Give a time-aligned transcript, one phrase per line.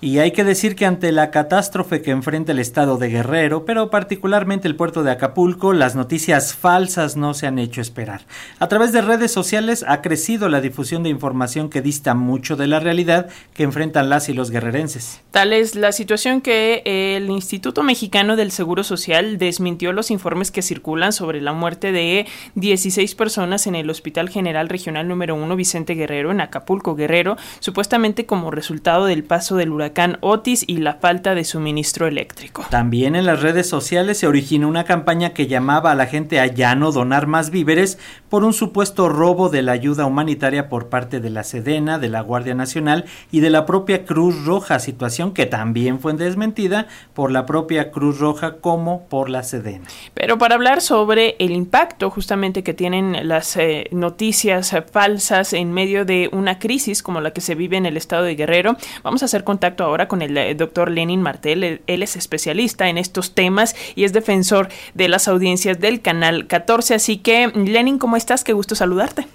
[0.00, 3.90] Y hay que decir que ante la catástrofe que enfrenta el estado de Guerrero, pero
[3.90, 8.20] particularmente el puerto de Acapulco, las noticias falsas no se han hecho esperar.
[8.60, 12.68] A través de redes sociales ha crecido la difusión de información que dista mucho de
[12.68, 15.20] la realidad que enfrentan las y los guerrerenses.
[15.32, 20.62] Tal es la situación que el Instituto Mexicano del Seguro Social desmintió los informes que
[20.62, 22.24] circulan sobre la muerte de
[22.54, 28.26] 16 personas en el Hospital General Regional número 1 Vicente Guerrero en Acapulco Guerrero, supuestamente
[28.26, 29.87] como resultado del paso del huracán
[30.20, 32.66] Otis y la falta de suministro eléctrico.
[32.70, 36.46] También en las redes sociales se originó una campaña que llamaba a la gente a
[36.46, 41.20] ya no donar más víveres por un supuesto robo de la ayuda humanitaria por parte
[41.20, 45.46] de la Sedena, de la Guardia Nacional y de la propia Cruz Roja, situación que
[45.46, 49.86] también fue desmentida por la propia Cruz Roja como por la Sedena.
[50.14, 56.04] Pero para hablar sobre el impacto justamente que tienen las eh, noticias falsas en medio
[56.04, 59.26] de una crisis como la que se vive en el estado de Guerrero, vamos a
[59.26, 61.82] hacer contacto ahora con el eh, doctor Lenin Martel.
[61.86, 66.94] Él es especialista en estos temas y es defensor de las audiencias del Canal 14.
[66.94, 68.44] Así que, Lenin, ¿cómo estás?
[68.44, 69.26] Qué gusto saludarte.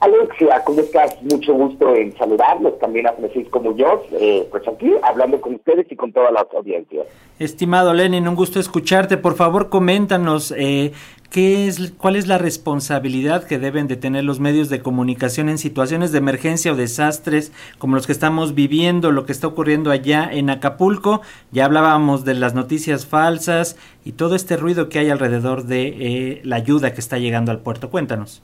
[0.00, 1.22] Alexia, ¿cómo estás?
[1.22, 5.96] Mucho gusto en saludarlos, también a Francisco Muñoz, eh, pues aquí hablando con ustedes y
[5.96, 7.02] con toda la audiencia.
[7.38, 9.16] Estimado Lenin, un gusto escucharte.
[9.16, 10.92] Por favor, coméntanos eh,
[11.32, 15.56] ¿Qué es, ¿Cuál es la responsabilidad que deben de tener los medios de comunicación en
[15.56, 20.28] situaciones de emergencia o desastres como los que estamos viviendo, lo que está ocurriendo allá
[20.30, 21.22] en Acapulco?
[21.50, 26.40] Ya hablábamos de las noticias falsas y todo este ruido que hay alrededor de eh,
[26.44, 27.88] la ayuda que está llegando al puerto.
[27.88, 28.42] Cuéntanos.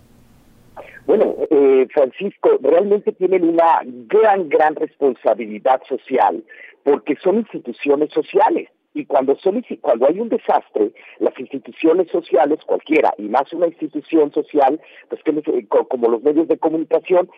[1.09, 6.45] Bueno, eh, Francisco, realmente tienen una gran, gran responsabilidad social
[6.84, 8.69] porque son instituciones sociales.
[8.92, 14.31] Y cuando, son, cuando hay un desastre, las instituciones sociales, cualquiera, y más una institución
[14.34, 17.31] social, pues que, como los medios de comunicación,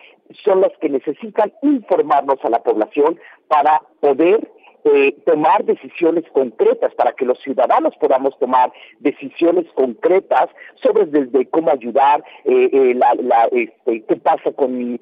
[0.43, 4.51] son las que necesitan informarnos a la población para poder
[4.83, 10.49] eh, tomar decisiones concretas, para que los ciudadanos podamos tomar decisiones concretas
[10.81, 14.99] sobre desde cómo ayudar, eh, eh, la, este, qué pasa con mi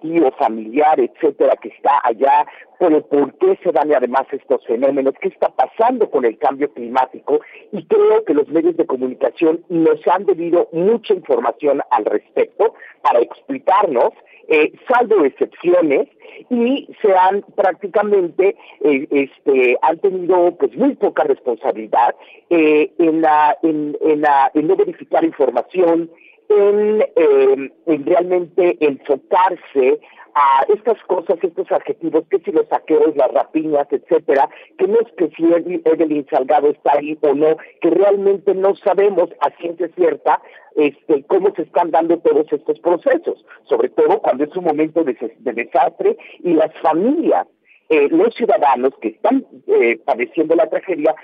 [0.00, 2.46] tío familiar, etcétera, que está allá,
[2.78, 7.40] pero por qué se dan además estos fenómenos, qué está pasando con el cambio climático
[7.72, 13.20] y creo que los medios de comunicación nos han debido mucha información al respecto para
[13.20, 14.12] explicarnos
[14.48, 16.08] eh, salvo excepciones,
[16.50, 22.14] y se han prácticamente, eh, este, han tenido pues muy poca responsabilidad
[22.50, 26.10] eh, en, la, en, en, la, en no verificar información,
[26.48, 30.00] en, eh, en realmente enfocarse
[30.34, 35.12] a estas cosas, estos adjetivos, que si los saqueos, las rapiñas, etcétera, que no es
[35.12, 35.44] que si
[35.84, 40.42] Evelyn Salgado está ahí o no, que realmente no sabemos a ciencia cierta
[40.74, 45.16] este, cómo se están dando todos estos procesos, sobre todo cuando es un momento de,
[45.38, 47.46] desastre y las familias
[47.88, 51.14] eh, los ciudadanos que están eh, padeciendo la tragedia,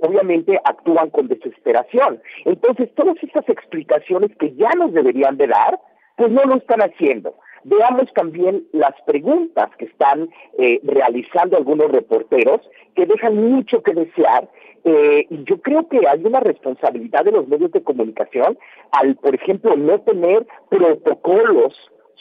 [0.00, 2.20] obviamente actúan con desesperación.
[2.44, 5.80] Entonces, todas estas explicaciones que ya nos deberían de dar,
[6.16, 7.34] pues no lo están haciendo.
[7.64, 12.60] Veamos también las preguntas que están eh, realizando algunos reporteros
[12.94, 14.48] que dejan mucho que desear.
[14.84, 18.58] Eh, yo creo que hay una responsabilidad de los medios de comunicación
[18.92, 21.74] al, por ejemplo, no tener protocolos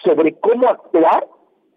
[0.04, 1.26] sobre cómo actuar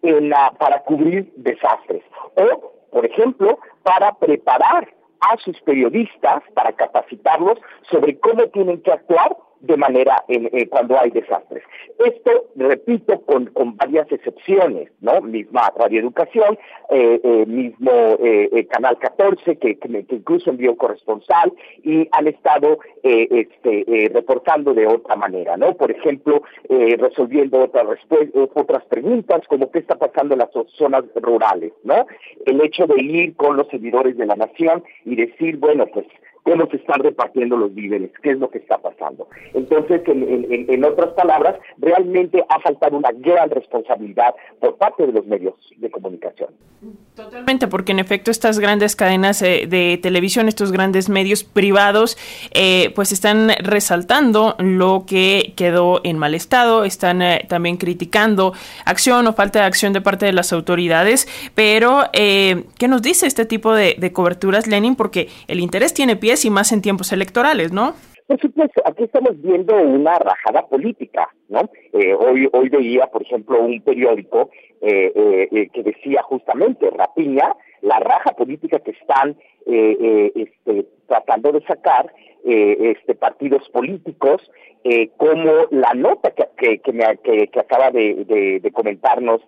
[0.03, 2.03] en la, para cubrir desastres.
[2.35, 4.87] O, por ejemplo, para preparar
[5.21, 7.57] a sus periodistas, para capacitarlos
[7.89, 11.63] sobre cómo tienen que actuar de manera en, eh, cuando hay desastres.
[11.97, 15.21] Esto, repito, con, con varias excepciones, ¿no?
[15.21, 16.59] Misma radioeducación,
[16.89, 24.09] eh, eh, mismo eh, Canal 14, que, que, incluso envió corresponsal, y han estado este,
[24.13, 25.75] reportando de otra manera, ¿no?
[25.75, 27.85] Por ejemplo, resolviendo otras,
[28.53, 32.05] otras preguntas, como qué está pasando en las zonas rurales, ¿no?
[32.45, 36.05] El hecho de ir con los servidores de la nación y decir, bueno, pues
[36.43, 39.27] cómo se están repartiendo los víveres, qué es lo que está pasando.
[39.53, 45.55] Entonces, en, otras palabras, realmente ha faltado una gran responsabilidad por parte de los medios
[45.77, 46.49] de comunicación.
[47.15, 52.17] Totalmente, porque en efecto estas grandes cadenas eh, de televisión, estos grandes medios privados,
[52.55, 58.53] eh, pues están resaltando lo que quedó en mal estado, están eh, también criticando
[58.85, 63.45] acción o falta de acción de parte de las autoridades, pero ¿qué nos dice este
[63.45, 64.95] tipo de, de coberturas, Lenin?
[64.95, 67.93] Porque el interés tiene pie y más en tiempos electorales, ¿no?
[68.27, 71.69] Por supuesto, aquí estamos viendo una rajada política, ¿no?
[71.91, 74.49] Eh, hoy, hoy veía, por ejemplo, un periódico
[74.81, 79.35] eh, eh, que decía justamente, Rapiña, la raja política que están
[79.65, 82.13] este, tratando de sacar
[82.45, 84.41] este, partidos políticos,
[85.17, 89.41] como la nota que, que, me, que, acaba de, comentarnos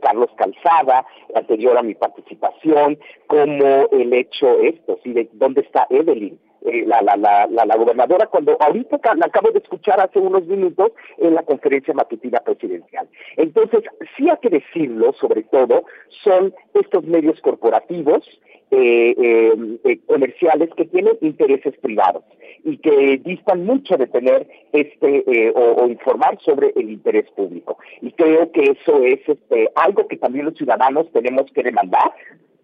[0.00, 1.04] Carlos Calzada,
[1.34, 5.12] anterior a mi participación, como el hecho esto, ¿sí?
[5.12, 9.60] de dónde está Evelyn, eh, la, la, la, la, gobernadora cuando ahorita la acabo de
[9.60, 13.08] escuchar hace unos minutos en la conferencia matutina presidencial.
[13.36, 13.84] Entonces,
[14.16, 15.84] sí hay que decirlo, sobre todo,
[16.24, 18.28] son estos medios corporativos,
[18.72, 19.14] eh,
[19.84, 22.24] eh, comerciales que tienen intereses privados
[22.64, 27.78] y que distan mucho de tener este o, informar sobre el interés público.
[28.00, 32.12] Y creo que eso es este, algo que también los ciudadanos tenemos que demandar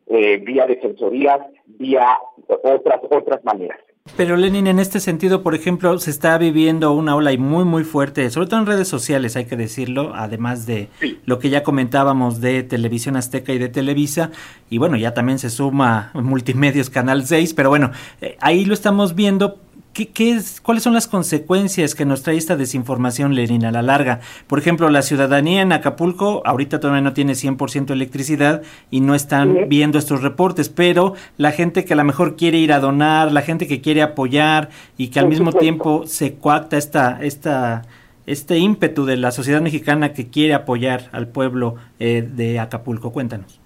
[0.08, 2.18] vía defensorías, vía
[2.48, 3.78] otras otras maneras.
[4.16, 8.28] Pero Lenin, en este sentido, por ejemplo, se está viviendo una ola muy, muy fuerte,
[8.30, 10.88] sobre todo en redes sociales, hay que decirlo, además de
[11.24, 14.32] lo que ya comentábamos de Televisión Azteca y de Televisa,
[14.68, 19.14] y bueno, ya también se suma Multimedios Canal 6, pero bueno, eh, ahí lo estamos
[19.14, 19.60] viendo
[19.92, 24.20] ¿Qué, es, ¿Cuáles son las consecuencias que nos trae esta desinformación, Lenin, a la larga?
[24.46, 29.14] Por ejemplo, la ciudadanía en Acapulco ahorita todavía no tiene 100% de electricidad y no
[29.14, 33.32] están viendo estos reportes, pero la gente que a lo mejor quiere ir a donar,
[33.32, 37.82] la gente que quiere apoyar y que al mismo tiempo se coacta esta, esta,
[38.26, 43.12] este ímpetu de la sociedad mexicana que quiere apoyar al pueblo eh, de Acapulco.
[43.12, 43.60] Cuéntanos.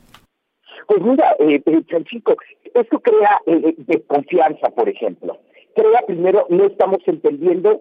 [0.88, 2.34] Pues mira, eh, eh Francisco,
[2.74, 5.38] esto crea eh, desconfianza, por ejemplo
[5.76, 7.80] crea primero, no estamos entendiendo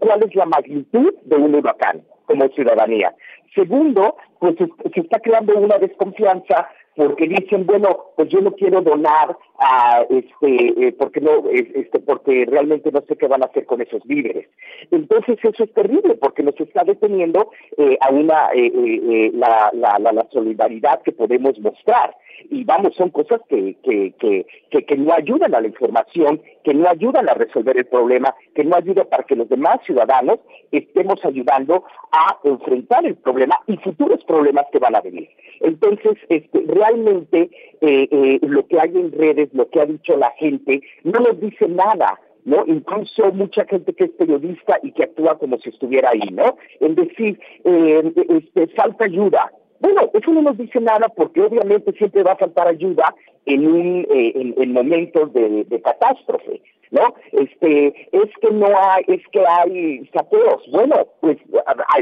[0.00, 3.14] cuál es la magnitud de un huracán como ciudadanía.
[3.54, 9.36] Segundo, pues se está creando una desconfianza porque dicen, bueno, pues yo no quiero donar
[9.58, 13.80] a este, eh, porque no, este, porque realmente no sé qué van a hacer con
[13.80, 14.48] esos víveres.
[14.90, 20.26] Entonces eso es terrible porque nos está deteniendo eh, a una eh, la, la, la,
[20.30, 22.14] solidaridad que podemos mostrar.
[22.50, 26.88] Y vamos, son cosas que, que, que, que, no ayudan a la información, que no
[26.88, 31.84] ayudan a resolver el problema, que no ayudan para que los demás ciudadanos estemos ayudando
[32.12, 35.28] a enfrentar el problema y futuros problemas que van a venir.
[35.60, 37.50] Entonces, este, realmente
[37.80, 41.40] eh, eh, lo que hay en redes, lo que ha dicho la gente, no nos
[41.40, 42.20] dice nada.
[42.44, 42.64] ¿no?
[42.66, 46.56] Incluso mucha gente que es periodista y que actúa como si estuviera ahí, ¿no?
[46.78, 49.50] En decir, eh, este, falta ayuda,
[49.86, 54.06] bueno, eso no nos dice nada porque obviamente siempre va a faltar ayuda en un
[54.10, 56.60] eh, en, momentos de, catástrofe,
[56.90, 57.14] ¿no?
[57.30, 60.64] Este es que no hay es que hay saqueos.
[60.72, 61.38] Bueno, pues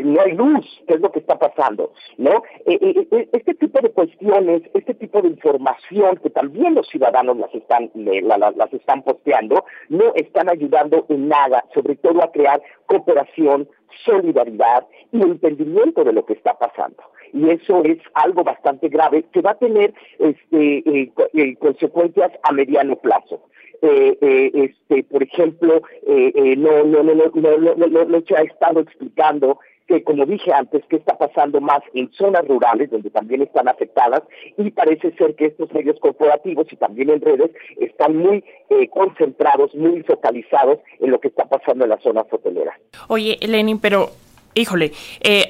[0.03, 2.43] no hay luz, ¿qué es lo que está pasando, no?
[2.65, 7.55] Eh, eh, este tipo de cuestiones, este tipo de información que también los ciudadanos las
[7.55, 13.69] están las están posteando, no están ayudando en nada, sobre todo a crear cooperación,
[14.07, 17.03] solidaridad y entendimiento de lo que está pasando
[17.35, 22.53] y eso es algo bastante grave que va a tener este, eh, eh, consecuencias a
[22.53, 23.43] mediano plazo.
[23.83, 29.59] Eh, este, por ejemplo, no, no, no, no, no, no, no se ha estado explicando
[29.87, 34.23] que, como dije antes, que está pasando más en zonas rurales, donde también están afectadas,
[34.57, 38.43] y parece ser que estos medios corporativos y también en redes están muy
[38.91, 42.77] concentrados, muy focalizados en lo que está pasando en las zonas hoteleras.
[43.09, 44.09] Oye, Lenin, pero,
[44.55, 44.93] híjole,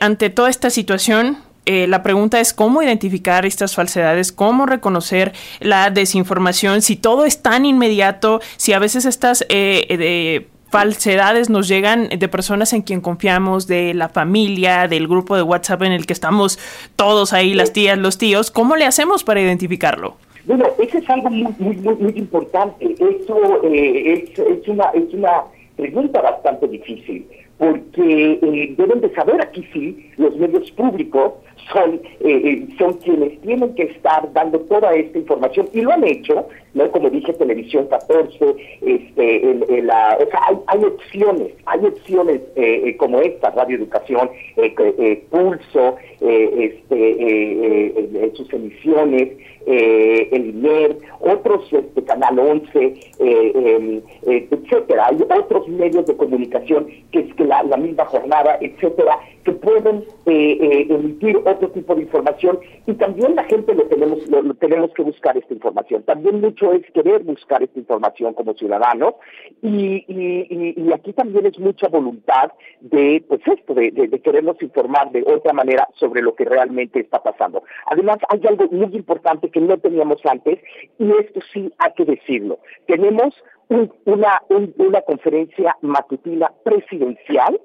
[0.01, 5.91] ante toda esta situación, eh, la pregunta es cómo identificar estas falsedades, cómo reconocer la
[5.91, 12.29] desinformación, si todo es tan inmediato, si a veces estas eh, falsedades nos llegan de
[12.29, 16.59] personas en quien confiamos, de la familia, del grupo de WhatsApp en el que estamos
[16.97, 20.17] todos ahí, las tías, los tíos, ¿cómo le hacemos para identificarlo?
[20.47, 22.93] Bueno, eso es algo muy, muy, muy, importante.
[22.93, 25.45] Eso eh, es, es, una, es una
[25.77, 27.27] pregunta bastante difícil,
[27.59, 31.35] porque deben de saber aquí sí los medios públicos
[31.73, 36.05] son, eh, eh, son quienes tienen que estar dando toda esta información y lo han
[36.05, 36.91] hecho, ¿no?
[36.91, 43.21] Como dije, Televisión 14, este, la, o sea, hay, hay, opciones, hay opciones eh, como
[43.21, 44.31] esta, Radio Educación,
[45.31, 47.95] Pulso, este,
[48.35, 49.31] sus emisiones,
[49.67, 55.07] el INER, otros, este, Canal 11, em, etcétera.
[55.07, 60.05] Hay otros medios de comunicación que es que la, la misma jornada, etcétera, que pueden
[60.27, 65.37] emitir otro tipo de información y también la gente lo tenemos, lo, tenemos que buscar
[65.37, 66.03] esta información.
[66.03, 69.15] También mucho es querer buscar esta información como ciudadanos
[69.63, 73.93] y, aquí también es mucha voluntad de, pues esto, de,
[74.23, 77.63] querernos informar de otra manera sobre lo que realmente está pasando.
[77.87, 80.59] Además, hay algo muy importante que no teníamos antes
[80.99, 82.59] y esto sí hay que decirlo.
[82.87, 83.35] Tenemos
[83.69, 87.61] una, una conferencia matutina presidencial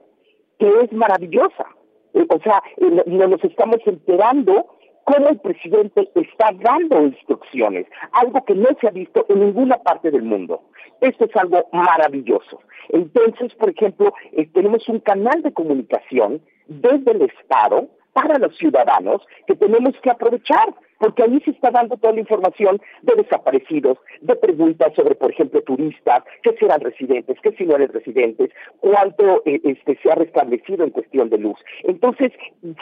[0.57, 1.65] que es maravillosa
[2.13, 2.61] o sea,
[3.05, 4.67] no nos estamos enterando
[5.09, 10.11] cómo el presidente está dando instrucciones, algo que no se ha visto en ninguna parte
[10.11, 10.61] del mundo.
[11.01, 12.61] Esto es algo maravilloso.
[12.89, 19.25] Entonces, por ejemplo, eh, tenemos un canal de comunicación desde el Estado para los ciudadanos
[19.47, 24.35] que tenemos que aprovechar porque ahí se está dando toda la información de desaparecidos, de
[24.35, 29.59] preguntas sobre, por ejemplo, turistas, qué serán residentes, qué si no eran residentes, cuánto eh,
[29.63, 31.57] este, se ha restablecido en cuestión de luz.
[31.83, 32.31] Entonces,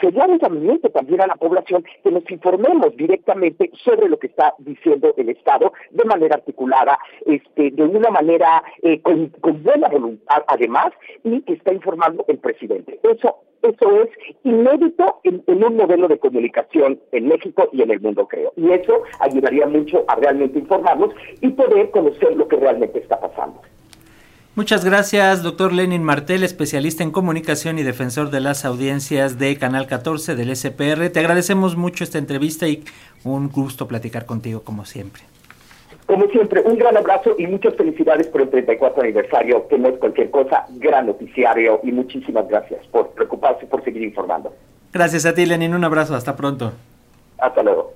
[0.00, 4.54] sería un llamamiento también a la población que nos informemos directamente sobre lo que está
[4.58, 9.32] diciendo el Estado de manera articulada, este, de una manera eh, con,
[9.62, 10.92] buena voluntad, además,
[11.24, 12.98] y que está informando el presidente.
[13.02, 14.10] Eso eso es
[14.44, 18.52] inédito en, un modelo de comunicación en México y en el mundo creo.
[18.56, 23.60] Y eso ayudaría mucho a realmente informarnos y poder conocer lo que realmente está pasando.
[24.54, 29.86] Muchas gracias, doctor Lenin Martel, especialista en comunicación y defensor de las audiencias de Canal
[29.86, 31.10] 14 del SPR.
[31.10, 32.82] Te agradecemos mucho esta entrevista y
[33.22, 35.22] un gusto platicar contigo como siempre.
[36.08, 39.98] Como siempre, un gran abrazo y muchas felicidades por el 34 aniversario, que no es
[39.98, 44.54] cualquier cosa, gran noticiario y muchísimas gracias por preocuparse, por seguir informando.
[44.90, 46.72] Gracias a ti, Lenin, un abrazo, hasta pronto.
[47.36, 47.92] Hasta luego.